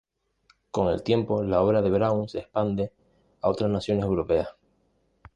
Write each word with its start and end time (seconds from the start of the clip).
Con 0.71 0.87
el 0.87 1.03
tiempo 1.03 1.43
la 1.43 1.61
obra 1.61 1.83
de 1.83 1.91
Braun 1.91 2.27
se 2.27 2.39
expande 2.39 2.91
a 3.39 3.49
otras 3.51 3.69
naciones 3.69 4.03
europeas. 4.03 4.49